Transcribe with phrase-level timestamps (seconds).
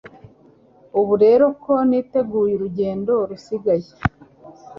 [0.99, 3.89] ubu rero ko niteguye urugendo rusigaye